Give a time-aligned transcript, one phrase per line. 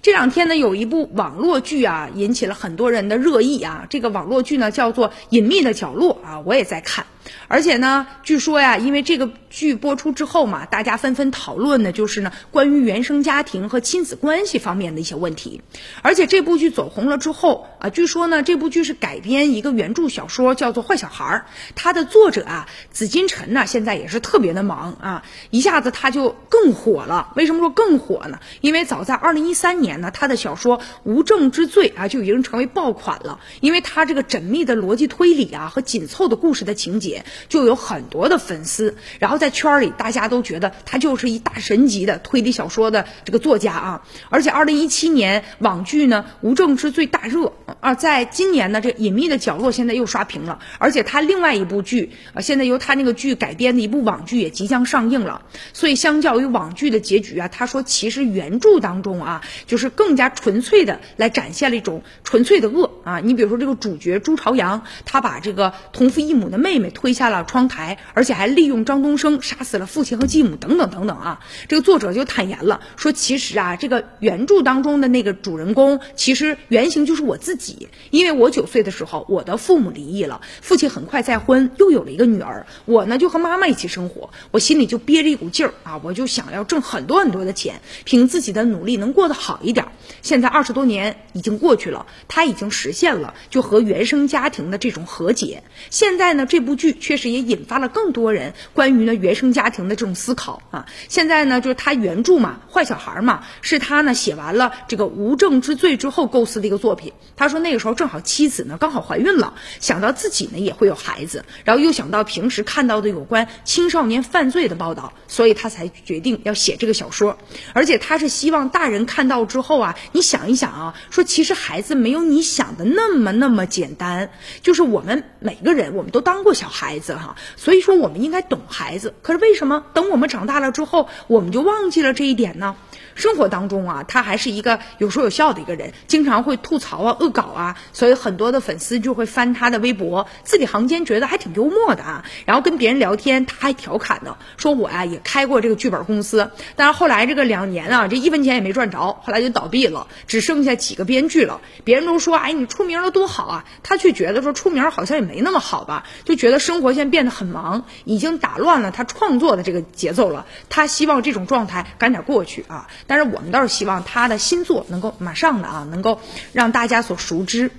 [0.00, 3.84] 这两天呢，有一部网络剧啊，引起了很多人的热议啊。
[3.90, 7.04] 这个网络剧呢，叫做《隐秘的角落》啊，我也在看。
[7.48, 15.62] 而且呢，据说呀，因为这个剧播出之后嘛，大家纷纷讨论的就是呢，关于原生家庭和亲子关系方面的一些问题。
[16.02, 21.46] 而且这部剧走红了之后啊，据说呢，这部剧是改编一个原著小说，叫做《坏小孩儿》。
[21.74, 27.32] 它的作者啊，紫金陈呢，现在也是特别的忙啊，一下子他就更火了。
[27.36, 28.38] 为什么说更火呢？
[28.60, 33.40] 因为早在二零一三年呢，他的小说《无证之罪》啊，就已经成为爆款了。
[33.60, 37.17] 因为他这个缜密的逻辑推理啊，和紧凑的故事的情节。
[37.48, 44.02] 就有很多的粉丝，然后在圈里大家都觉得他就是一大神级的推理小说的这个作家啊！
[44.30, 55.42] 而且二零一七年网剧呢《无证之罪》大热啊，在今年呢这《隐秘的角落》现在又刷屏了，而且他另外一部剧啊，现在由他那个剧改编的一部网剧也即将上映了。
[55.72, 63.20] 所以相较于网剧的结局啊，他说其实原著当中啊，就是更加纯粹的来展现了一种纯粹的恶啊！
[63.20, 67.38] 你比如说这个主角朱朝阳，他把这个同父异母的妹妹推推下了。
[67.44, 71.40] 窗台，而且还利用张东升杀死了父亲和继母等等等等啊！
[71.66, 77.88] 这个作者就坦言了，说其实啊，这个原著当中的那个主人公，其实原型就是我自己。
[78.10, 89.86] 因为我九岁的时候，我的父母离异了，父亲很快再婚，又有了一个女儿，我呢就和妈妈一起生活，我心里就憋着一股劲儿啊，我就想要挣很多很多的钱，凭自己的努力能过得好一点。
[90.20, 95.62] 现在二十多年已经过去了，他已经实现了就和原生家庭的这种和解。
[95.88, 97.48] 现在呢，这部剧确实也。
[97.48, 100.86] 引发了更多人关于呢原生家庭的这种思考啊！
[101.08, 107.12] 现在呢，就是他原著嘛，坏小孩嘛，是他呢写完了这个无证之罪之后构思的一个作品。
[107.36, 117.38] 他说那个时候正好妻子呢刚好怀孕了，想到自己呢也会有孩子，然后又想到平时看到的有关青少年犯罪的报道，所以他才决定要写这个小说。
[117.72, 127.36] 而且他是希望大人看到之后啊，你想一想啊，说其实孩子没有你想的那么那么简单，就是我们每个人我们都当过小孩孩子哈。
[127.56, 129.14] 所以说，我们应该懂孩子。
[129.20, 132.76] 可是为什么等我们长大了之后，我们就忘记了这一点呢？
[133.14, 142.24] 生活当中啊，他还是一个有说有笑的一个人，经常会吐槽啊、恶搞啊，所以很多的粉丝就会翻他的微博，字里行间觉得还挺幽默的啊。
[142.46, 151.60] 然后跟别人聊天，他还调侃呢，说我呀也开过这个剧本公司，但是后来这个两年啊，这一分钱也没赚着，后来就倒闭了，只剩下几个编剧了。
[151.84, 160.46] 别人都说，哎，你出名了多好啊，他却觉得说出名好像也没那么好吧，就觉得生生活现在变得很忙，已经打乱了他创作的这个节奏了。
[160.68, 162.86] 他希望这种状态赶点过去啊。
[163.08, 166.20] 但是我们倒是希望他的新作能够马上的啊，能够
[166.52, 167.72] 让大家所熟知。